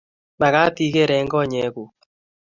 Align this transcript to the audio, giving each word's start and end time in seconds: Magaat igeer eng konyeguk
Magaat 0.41 0.77
igeer 0.85 1.11
eng 1.17 1.31
konyeguk 1.33 1.95